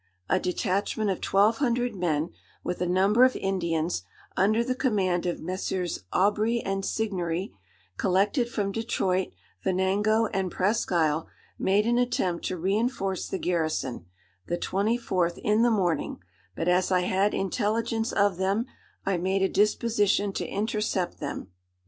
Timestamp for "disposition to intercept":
19.49-21.19